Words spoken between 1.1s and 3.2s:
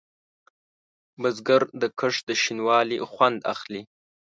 بزګر د کښت د شین والي